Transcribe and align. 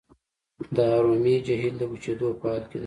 د 0.75 0.77
ارومیې 0.97 1.37
جهیل 1.47 1.73
د 1.77 1.83
وچیدو 1.91 2.27
په 2.39 2.47
حال 2.51 2.63
کې 2.71 2.77
دی. 2.77 2.79